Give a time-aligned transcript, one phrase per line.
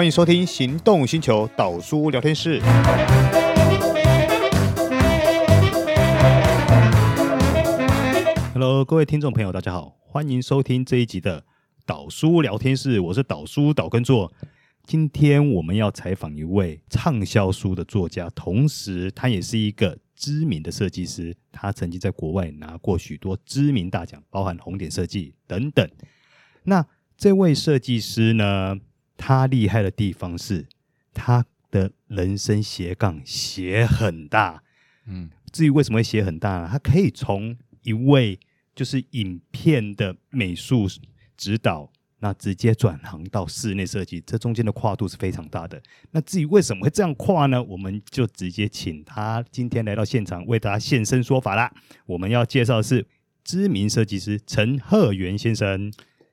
[0.00, 2.58] 欢迎收听《行动星球导书聊天室》。
[8.54, 11.44] Hello，各位听众朋友，大家好，欢迎收听这一集的
[11.84, 12.98] 导书聊天室。
[12.98, 14.32] 我是导书导根座。
[14.86, 21.36] 今天我们要采访一位畅销书的作家，同时他也是一个知名的设计师。
[21.52, 25.86] 他曾经在国外拿过许多知名大奖，包含红点设计等等。
[26.62, 26.86] 那
[27.18, 28.78] 这位设计师呢，
[29.20, 30.66] 他厉害的地方是
[31.12, 34.62] 他的人生斜杠斜很大。
[35.06, 36.68] 嗯，至于为什么会斜很大呢？
[36.72, 38.40] 他可以从一位
[38.74, 40.88] 就是影片的美术
[41.36, 41.92] 指导。
[42.22, 45.82] 那直接转行到室内设计，这中间的跨度是非常大的。
[46.10, 47.62] 那至于为什么会这样跨呢？
[47.62, 51.72] 我们就直接请他今天来到现场为大家现身说法啦。
[52.04, 53.06] 我们要介绍的是
[53.42, 55.90] 知名设计师陈鹤元先生。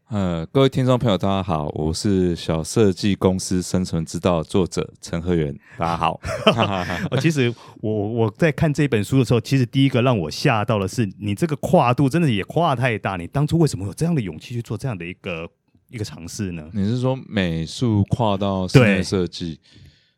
[0.10, 5.54] 呃，各位听众朋友，大家好，我是小设计公司生存之道作者陈鹤元。
[5.78, 6.18] 大家好。
[7.20, 13.18] 其实我我在看这本书的时候，其实第一个让我吓到的是，你这个跨度真的也跨太大。
[13.18, 15.50] 你当初为什么有这样的勇气去做这样的一个？
[15.90, 16.70] 一个尝试呢？
[16.74, 19.58] 你是说美术跨到室内设计？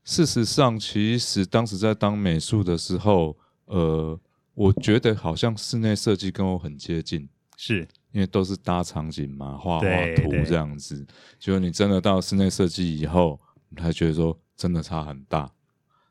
[0.03, 4.19] 事实上，其实当时在当美术的时候，呃，
[4.55, 11.05] 我觉得好像室内设计跟我很接近，是因为都是搭场景嘛，画画图这样子。
[11.39, 15.49] 结果你真的到室内设计以后，你才觉得说真的差很大。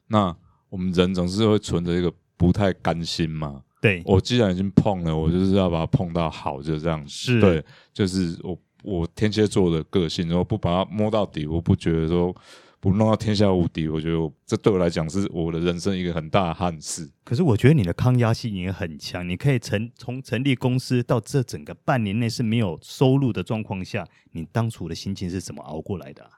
[0.06, 0.34] 那
[0.68, 3.62] 我们人总是会存着一个不太甘心嘛。
[3.80, 7.10] 对，我既然已经碰了，我就是要把它碰到好，就这样子。
[7.10, 8.58] 是，对，就是我。
[8.84, 12.34] 我天蝎座的个性，然后不把它摸到底，我不觉得说
[12.80, 13.88] 不弄到天下无敌。
[13.88, 17.08] 我觉得这对我来讲是我的人生一个很大的憾事。
[17.24, 26.30] 可是我觉得你的抗压性也很强，你可以成从成立公司到这整个半年内是没有收入的状况下，你当初的心情是怎么熬过来的啊？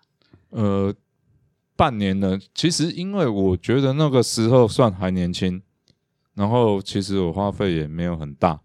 [0.50, 0.94] 呃，
[1.76, 5.62] 半年呢，其实因为我觉得那个时候算还年轻，
[6.34, 8.60] 然后其实我花费也没有很大，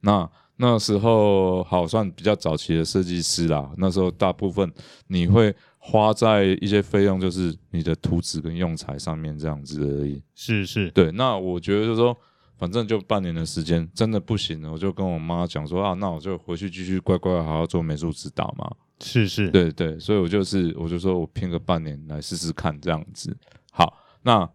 [0.00, 0.30] 那。
[0.60, 3.70] 那时候好算比较早期的设计师啦。
[3.76, 4.68] 那时候大部分
[5.06, 10.20] 你会花在一些费用，就是你的图纸跟用材上面这样子而已。
[10.34, 11.12] 是是，对。
[11.12, 12.16] 那我觉得就是说，
[12.56, 18.68] 反正就半年的时间，真的不行了，我就跟我妈讲说啊，那我就回去继续乖乖好好做美术指导嘛。
[19.00, 19.96] 是是，对对。
[20.00, 23.34] 所以我就是，我就说我拼个半年来试试看这样子。
[23.70, 24.48] 好，那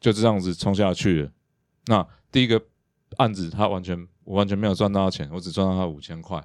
[0.00, 1.30] 就这样子冲下去了。
[1.84, 2.62] 那第一个
[3.18, 4.08] 案子，他完全。
[4.30, 6.40] 我完全没有赚到钱，我只赚到他五千块。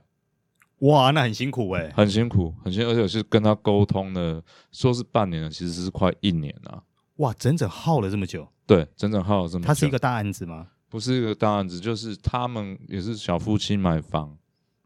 [0.79, 6.83] 哇，那很辛苦哎、欸，很辛苦，很辛苦，而且我是跟他沟通的，说是半年了，其实是快一年了。
[7.17, 8.47] 哇，整整耗了这么久。
[8.65, 9.67] 对，整整耗了这么久。
[9.67, 10.69] 它是一个大案子吗？
[10.89, 14.35] 不是一个大案子，就是他们也是小夫妻买房，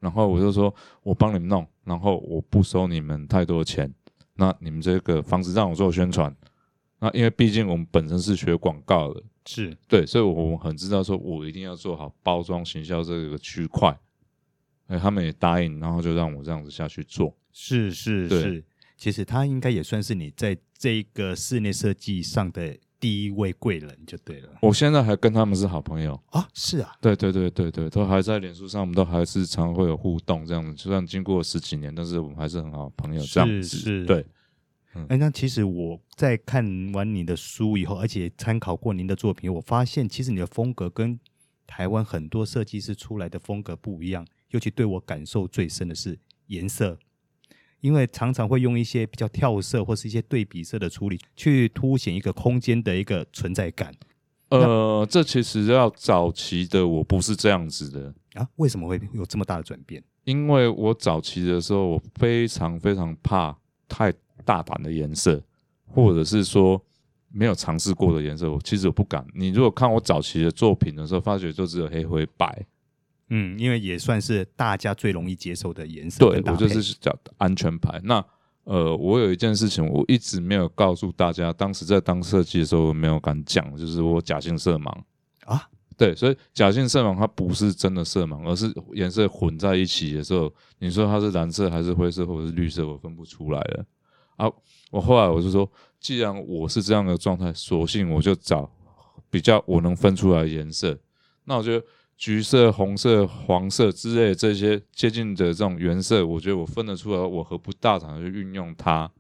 [0.01, 3.89] 然后我就说我帮你们弄，然后我不收你们太多钱，
[4.35, 6.35] 那你们这个房子让我做宣传。
[6.99, 9.23] 那因为毕竟我们本身是学广告的。
[9.51, 13.97] 是对，所以我很知道，说我一定要做好包装行销这个区块，
[14.85, 17.35] 哎，他们也答应，然后就让我这样子下去做。
[17.51, 18.63] 是是是，
[18.95, 24.49] 其实他应该也算是你在这个室内设计上的第一位贵人，就对了。
[24.61, 30.75] 我现在还跟他们是好朋友啊，是啊，对对对对对，都还在脸书上，我们都还是常会有互动这样子。
[30.75, 33.63] 就算经过十几年，但是我们还是很好朋友这样子。
[33.63, 34.23] 是是，对。
[34.93, 41.19] 哎、嗯，那其实我在看完你的书以后，而且参考过您的作品，我发现其实你的风格跟
[41.67, 44.25] 台湾很多设计师出来的风格不一样。
[44.49, 46.17] 尤其对我感受最深的是
[46.47, 46.97] 颜色，
[47.81, 53.93] 因为常常会用一些比较跳色或是一些对比色的处理，去凸显一个空间的一个存在感。
[54.49, 58.49] 呃，这其实要早期的我不是这样子的啊？
[58.55, 60.03] 为什么会有这么大的转变？
[60.23, 63.55] 因为我早期的时候，我非常非常怕
[63.87, 64.11] 太。
[64.49, 65.39] 大胆的颜色，
[65.85, 66.83] 或者是说
[67.31, 69.23] 没有尝试过的颜色，我其实我不敢。
[69.35, 72.65] 你如果看我早期的作品的时候，发觉就只有黑灰白，
[73.29, 76.27] 嗯，因为也算是大家最容易接受的颜色。
[76.27, 78.01] 对，我就是叫安全牌。
[78.03, 78.25] 那
[78.63, 84.89] 呃，我有一件事情我一直没有告诉大家，当时在当设计的时候我没有敢讲，就是我假性色盲
[85.45, 85.69] 啊。
[85.95, 93.85] 对，所以假性色盲它不是真的色盲，而是颜色混在一起的时候，你说它是蓝色还是灰色或者是绿色，我分不出来了。
[94.39, 94.49] 啊，
[94.89, 95.69] 我后来我就说，
[95.99, 98.71] 既然我是这样的状态，索性我就找
[99.29, 100.97] 比较我能分出来的颜色。
[101.43, 109.11] 那我觉得橘色、红色、黄色之类的这些接近的这种原色，我觉得我分得出来，我何不大胆的去运用它？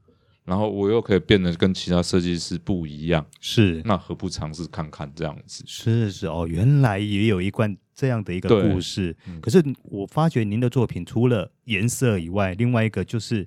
[0.45, 5.65] 然后我又可以变得跟其他设计师不一样，是那何不尝试看看这样子？
[5.67, 9.15] 是是哦，原来也有一贯这样的一个故事。
[9.41, 13.45] 可是我发觉您的作品除了颜色以外，另外一个就是。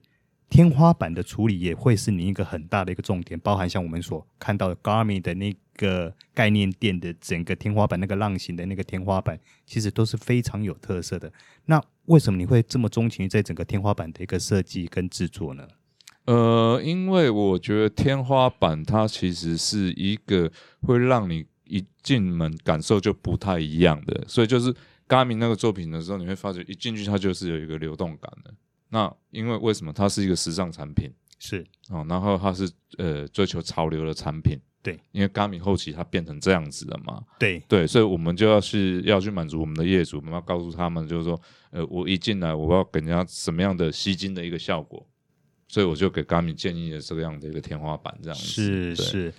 [0.52, 11.32] 天花板的处理也会是你一个很大的一个重点，包含像我们所看到的 g a r m i 的那个概念店的整个天花板，那个浪形的那个天花板，其实都是非常有特色的。
[11.64, 15.66] 那为什么你会这么钟情于在整个天花板的一个设计跟制作呢？
[16.26, 20.52] 呃，因为我觉得天花板它其实是一个
[20.82, 28.52] 会让你一进门感受就不太一样的，所以就是 g a r m i 那个作品的时候，你会发觉一进去它就是有一个流动感的。
[28.92, 31.10] 那因为为什么它是一个时尚产品？
[31.38, 34.56] 是哦，然后它是呃追求潮流的产品。
[34.82, 37.22] 对，因为 Garmin 后期它变成这样子了嘛。
[37.38, 41.40] 对对，所以我们就要去要去满足我们的业主，我们要告诉他们，就是说，
[41.70, 45.04] 呃，我一进来我要给人家什么样的吸睛的一个效果。
[45.68, 49.34] 所以我就给 Garmin 建议了这个样的一个天花板，这样子是是，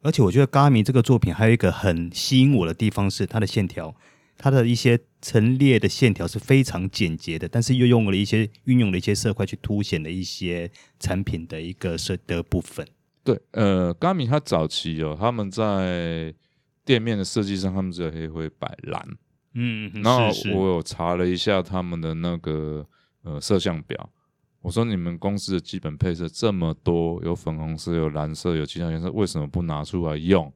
[0.00, 3.94] 而且我觉得 Garmin 这个作品还有一个很吸引我的地方是它的线条，
[4.36, 12.86] 它的一些陈列的线条是非常简洁的，但是又用了一些运用了一些色块去凸显了一些产品的一个色的部分。
[13.22, 16.34] 对，呃，Garmin 它早期哦，他们在
[16.84, 19.02] 店面的设计上，他们只有黑灰白蓝，
[19.54, 22.86] 嗯，然后我有查了一下他们的那个
[23.22, 24.10] 呃色相表。
[24.60, 30.52] 我说你们公司的基本配色这么多，有粉红色、有蓝色、有其他颜色，为什么不拿出来用？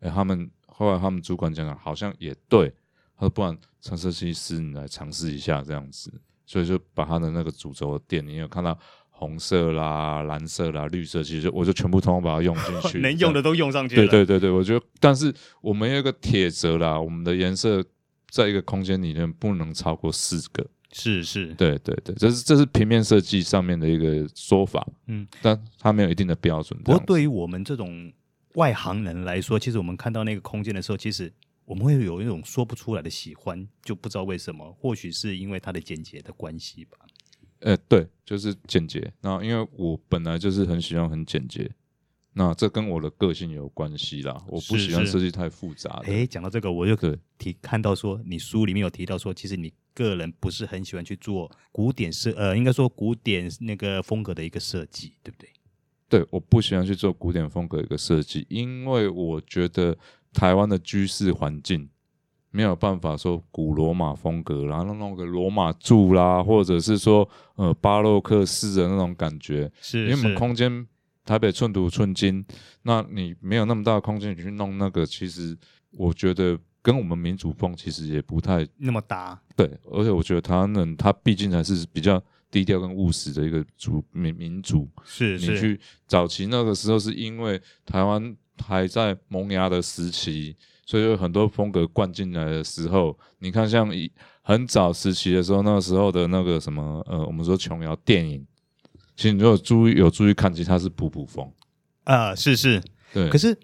[0.00, 2.74] 哎，他们后来他们主管讲了，好像也对。
[3.16, 6.12] 他说不然，陈设计师你来尝试一下这样子，
[6.44, 8.78] 所以就把他的那个主轴的店，你有看到
[9.10, 14.06] 红色啦、蓝色啦、绿色，其实我就全部通通把它用进去， 能用的都用上去了。
[14.06, 17.82] 对对对对，我觉得，但是我们有一个铁则啦，我们的颜色
[18.28, 20.66] 在一个空间里面不能超过四个。
[20.92, 26.78] 是是，对对对，这是这是平面设计上面的一个说法，嗯，但它没有一定的标准。
[26.82, 28.10] 不过对于我们这种
[28.54, 31.30] 外行人来说，其实我们看到那个空间的时候，其实
[31.66, 36.96] 我们会有一种说不出来的喜欢，就不知道为什么，或许是因为它的简洁的关系吧。
[37.58, 39.12] 呃，对，就是简洁。
[39.20, 41.70] 那因为我本来就是很喜欢很简洁，
[42.32, 44.42] 那这跟我的个性有关系啦。
[44.48, 46.00] 我不喜欢设计太复杂。
[46.06, 49.72] 哎，讲到这个，我就可提看到说，你书里面有提到说，其实你。
[49.96, 55.48] 个人不是很喜欢去做古典设，呃，应该说古典那个风格的一个设计，对不对？
[56.06, 59.96] 对，我不喜欢去做古典风格的一个设计，因为我觉得
[60.36, 61.88] 台湾的居室环境
[62.50, 70.86] 没有办法说古罗马风格，然后弄个罗马柱啦，或者是说呃巴洛克式的那种感觉，是，因为我们空间
[71.24, 72.44] 台北寸土寸金，
[72.82, 75.56] 那你没有那么大的空间你去弄那个，其实
[75.92, 76.58] 我觉得。
[76.86, 82.22] 跟我们民主风其实也不太那么搭，对，而且我觉得台湾人他毕竟还是比较
[82.56, 84.88] 低调跟务实的一个族民民族。
[85.04, 90.56] 是，是，你去早期那个时候是因为台湾还在萌芽的时期，
[90.86, 94.10] 所以有很多风格灌进来的时候，你看像以
[94.40, 98.46] 很早时期的时候，那个时候的那个什么呃，我们说琼瑶电影，
[99.16, 101.52] 其实你如果注意有注意看，其实它是普普风
[102.04, 102.82] 啊，是是，
[103.12, 103.56] 对，可是。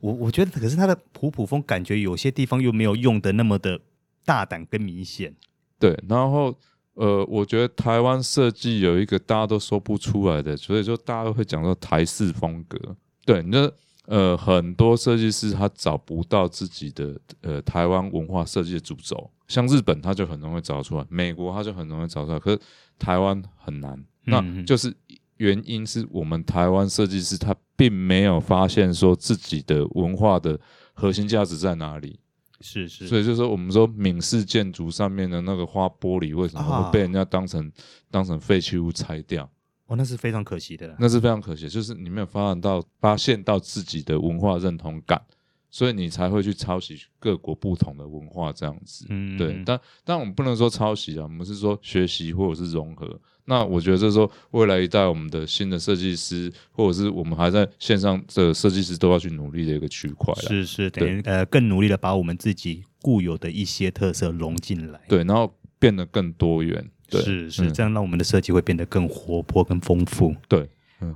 [0.00, 3.80] 我我觉得，可是它的普普风感觉有些地方又没有用的那么的
[4.22, 5.34] 大胆跟明显。
[5.78, 6.54] 对，然后
[6.94, 12.78] 呃，我觉得台湾设计有一个大家都说不出来的，所以说大家都会讲到台式风格。
[13.24, 13.70] 对，那
[14.06, 22.60] 呃很多设计师他找不到自己的呃台湾文化设计的主轴，像日本他就很容易找出来，美国他就很容易找出来，可是
[22.98, 24.94] 台湾很难，那就是。
[25.38, 30.58] 原因是我们台湾设计师他并没有发现说自己的文化的
[30.92, 32.20] 核心价值在哪里，
[32.64, 37.70] 是是，所以就是说我们说闽式建筑上面的那个花玻璃为什么会被人家当成
[38.10, 39.44] 当成废弃物拆掉？
[39.86, 45.20] 哦，那是非常可惜的，那是非常可惜，就是你没有发展到发现到自己的文化认同感，
[45.70, 49.04] 所以你才会去抄袭各国不同的文化这样子。
[49.10, 53.20] 嗯，对，但但我们不能说抄袭啊，我们是说学习或者是融合。
[53.46, 60.34] 那我觉得，这时候未来一代我们的新的设计师，或者是我们还在线上的设计师，都要去努力的一个区块。
[60.34, 65.00] 是是，等于呃，更努力的把我们自己固有的一些特色融进来。
[65.08, 66.90] 对，然后变得更多元。
[67.10, 70.34] 对，是是，这样让我们的设计会变得更活泼、更丰富。
[70.48, 70.68] 对。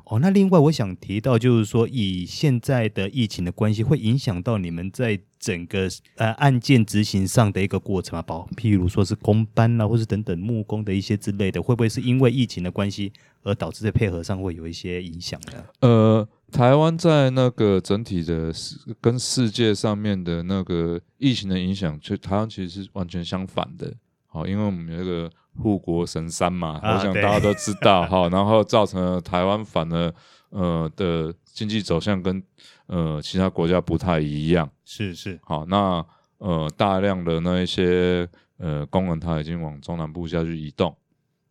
[0.05, 8.23] 哦，那另外我想提到，就是说以现在的疫情的关系，会影响到你们在整个呃案件执行上的一个过程啊？
[8.23, 15.65] 包譬如说是工班啊，或是等等木工的一些之类的，会不会是因为疫情的关系而导致在配合上会有一些影响呢？
[15.81, 23.95] 呃，台湾在那个整体的世跟世界上面的那个疫情的影响，就台湾其实是完全相反的。
[24.27, 25.31] 好，因为我们有一个。
[25.61, 30.13] 护国神山嘛，我想大家都知道 哈，然后造成了台湾反而
[30.51, 32.43] 呃的经济走向跟
[32.87, 36.05] 呃其他国家不太一样，是是，好，那
[36.39, 40.97] 呃大量的那一些呃工人他已经往中南部下去移动，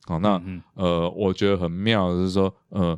[0.06, 0.42] 好，那
[0.76, 2.98] 呃，我觉得很妙的是说，呃，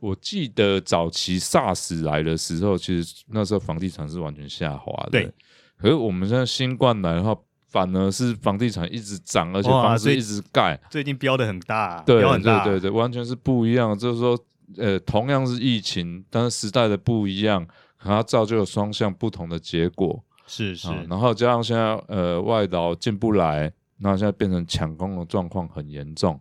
[0.00, 5.10] 我记得早期 SARS 来的时候，其实那时候房地产是完全下滑的。
[5.10, 5.32] 对。
[5.76, 7.32] 可是我们现在新冠来的话，
[7.68, 10.78] 反而是房地产一直涨，而且房子一直盖。
[10.90, 13.96] 最近飙的很大，对对对对，完全是不一样。
[13.96, 14.38] 就是说，
[14.76, 17.66] 呃，同样是疫情，但是时代的不一样，
[17.98, 20.24] 它造就了双向不同的结果。
[20.46, 20.88] 是是。
[21.08, 23.72] 然后加上现在呃外劳进不来。
[24.00, 26.40] 那现在变成抢工的状况很严重，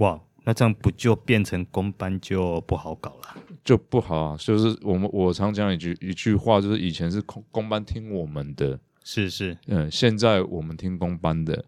[0.00, 0.20] 哇！
[0.44, 3.36] 那这样不就变成工班就不好搞了？
[3.64, 4.36] 就不好啊！
[4.38, 11.64] 就是我们我常讲一句一句话，就是以前是工工班听我们的，是是，嗯，现在我们听工班的。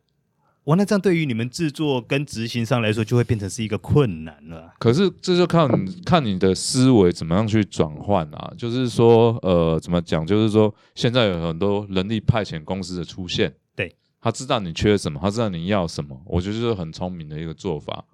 [0.64, 4.72] 哇，那这样对于你们制作跟执行上来说，就会变成是一个困难了。
[4.78, 5.68] 可是这就看
[6.04, 8.52] 看你的思维怎么样去转换啊。
[8.56, 10.24] 就是说，呃，怎么讲？
[10.24, 13.52] 就是说，现在有很多人力派遣公司的出现。
[13.74, 18.04] 对他知道你缺什么，他知道你要什么，我觉得就是很聪明的一个做法。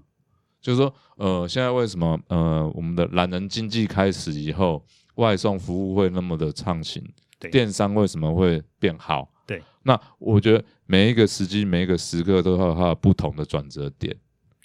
[0.62, 4.82] 就是说，呃，现在为什么呃我们的懒人经济开始以后，
[5.16, 7.04] 外送服务会那么的畅行？
[7.38, 9.32] 对，电商为什么会变好？
[9.46, 14.14] 对，那我觉得每一个时机、每一个时刻都有它的不同的转折点。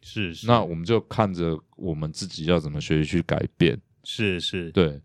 [0.01, 3.79] 是是，那我们就看着我们自己要怎么学习去改变。
[4.03, 5.01] 是是，对。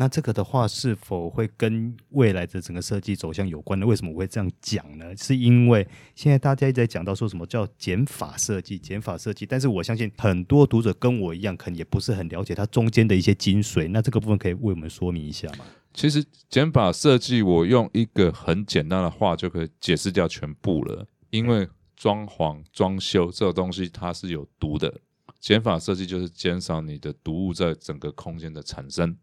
[0.00, 3.84] 那这个的话，是否会跟未来的整个设计走向有关呢？
[3.84, 5.04] 为什么我会这样讲呢？
[5.16, 13.88] 是因为现在大家一直在讲到说什么叫减法设计，减法设计，但是我相信很多读者跟我一样，可能也不是很了解它中间的一些精髓。
[13.88, 15.64] 那这个部分可以为我们说明一下吗？
[15.92, 21.04] 其实减法设计，我用一个很简单的话就可以解释掉全部了。
[21.30, 25.00] 因为装潢、装修这个东西它是有毒的，
[25.40, 29.16] 减法设计就是减少你的毒物在整个空间的产生。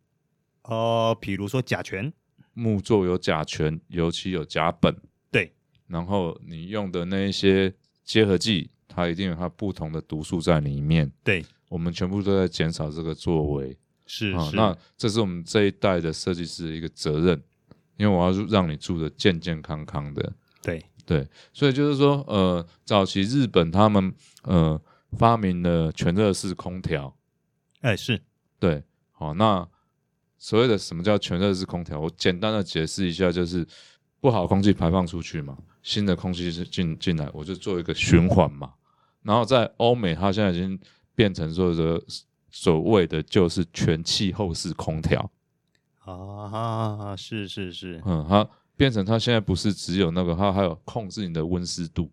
[0.68, 2.12] 呃，比如说甲醛，
[2.54, 4.96] 木作有甲醛，油漆有甲苯，
[5.32, 5.54] 对。
[5.88, 7.72] 然后你用的那一些
[8.04, 11.12] 结合剂，它一定有它不同的毒素在里面。
[11.24, 13.78] 对，我们全部都在减少这个作为。
[14.08, 14.56] 是，啊，是。
[14.56, 17.40] 那这是我们这一代的设计师的一个责任，
[17.98, 20.34] 因为我要让你住的健健康康的。
[20.64, 24.82] 对对，所以就是说，呃，早期日本他们呃
[25.12, 27.16] 发明了全热式空调。
[27.82, 28.20] 哎，是。
[28.60, 29.68] 对，好，那。
[30.38, 32.00] 所谓的什么叫全热式空调？
[32.00, 33.66] 我简单的解释一下，就是
[34.20, 38.74] 不好空气排放出去嘛，新的空气是进进来，我就做一个循环嘛。
[39.24, 40.80] 然后在欧美，它现在已经
[41.16, 42.02] 变成说的
[42.52, 45.32] 所谓的就是全气候式空调
[46.00, 52.12] 啊，是是是，嗯，它变成它现在不是只有那个，它还有控制你的温湿度。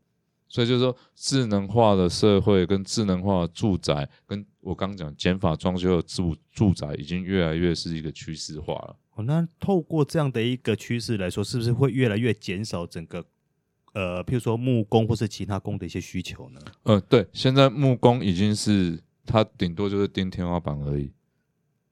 [0.53, 8.95] 所以就是说，智能化的社会跟智能化的住宅，跟我刚讲减法装修的住住宅，已经越来越是一个趋势化了。
[9.15, 13.25] 哦，那透过这样的一个趋势来说，是不是会越来越减少整个
[13.95, 16.61] 呃，譬如说木工或是其他工的一些需求呢？
[16.83, 21.11] 呃，对，现在木工已经是它顶多就是钉天花板而已，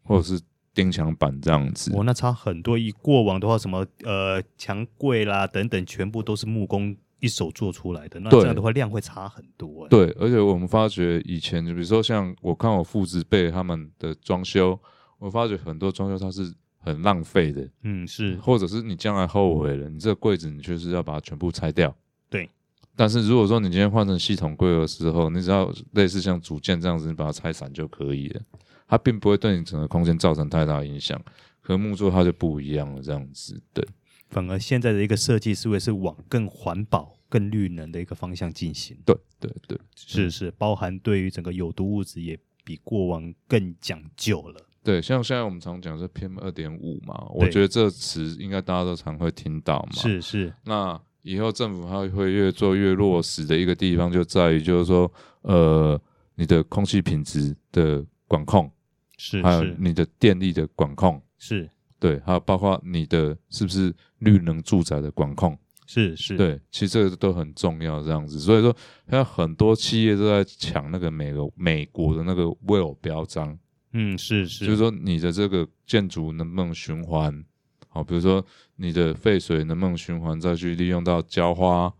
[0.02, 0.38] 或者是
[0.74, 1.90] 钉墙板这样子。
[1.96, 2.76] 哦，那差很多。
[2.76, 6.94] 以过往的话，什么呃墙柜啦等等，全部都是木工。
[7.20, 9.86] 一手做出来的，那这样的话量会差很多。
[9.88, 14.78] 对，而且我们发觉以前，就比如说像我看我父子辈他们的装修，
[15.18, 17.68] 我发觉很多装修它是很浪费的。
[17.82, 21.94] 嗯，是，或者是你将来后悔了，你这个柜子你就是要把它全部拆掉。
[22.28, 22.48] 对。
[22.96, 28.40] 但是如果说你今天换成系统柜的时候，你只要类似像组件这样子，你把它拆散就可以了，
[28.86, 31.18] 它并不会对你整个空间造成太大影响。
[31.60, 33.86] 和木作它就不一样了，这样子，对。
[34.30, 38.96] 反而现在的一个设计思维是往更环保、更绿能的一个方向进行。
[39.04, 44.64] 对对对，是是，包含对于整个有毒物质也比过往更讲究了。
[44.82, 49.92] 对，像现在我们常讲是 PM 二点五嘛，我觉得这词应该大家都常会听到嘛。
[49.92, 50.54] 是是。
[50.64, 56.00] 那以后政府它会越做越落实的一个地方，就在于就是说，呃，
[56.36, 58.70] 你的空气品质的管控，
[59.18, 61.68] 是，还有你的电力的管控，是。
[62.00, 68.40] 对，还有包括你的是不是绿能住宅的管控，是是，对，其实这个都很重要，这样子。
[68.40, 68.74] 所以说，
[69.06, 73.58] 现在很多企业都在抢那个美国美国的那个 WELL 标章，
[73.92, 77.44] 嗯，是是，就是说你的这个建筑能不能循环？
[77.88, 78.44] 好，比如说
[78.76, 81.92] 你的废水能不能循环再去利用到浇花？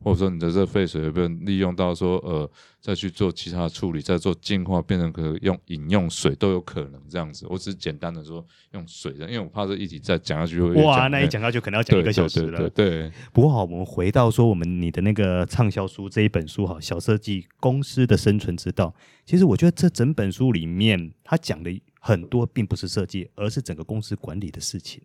[0.00, 2.48] 或者说你的这个废水有没有利用到说呃
[2.80, 7.46] 再去做其他的处理，再做净化，变成可以用饮用水都有可能这样子。
[7.50, 12.58] 我只是简单的说用水的，因为我怕这一题再讲下去会哇，那一讲下去可能要讲一个小时了。
[12.58, 18.86] 对，对，对，对，对，不过好，我们回到说我们你的那个畅销书这一本书哈，《小设计公司的生存之道》。
[19.26, 25.02] 其实我觉得这整本书里面，它讲的很多并不是设计，而是整个公司管理的事情。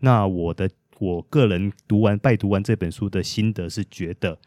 [0.00, 0.68] 那我的。
[1.02, 4.38] 我个人读完拜读完这本书的心得是觉得，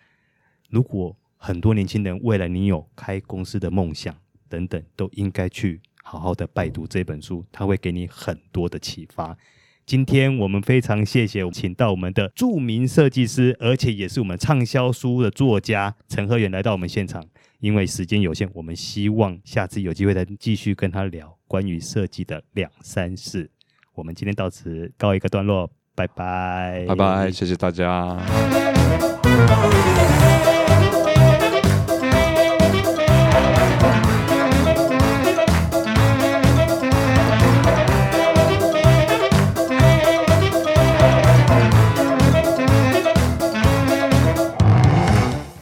[0.69, 4.15] 如果很多年轻人未来你有开公司的梦想
[4.47, 9.37] 等等，都应该去好好的拜读这本书，它会给你很多的启发。
[9.85, 17.21] 今天我们非常谢谢请到我们的著名设计师，而且也是我们畅销书的作家陈鹤远来到我们现场。
[17.59, 23.51] 因为时间有限，我们希望下次有机会再继续跟他聊关于设计的两三事。
[23.93, 28.17] 我们今天到此告一个段落，拜拜，拜拜，谢谢大家。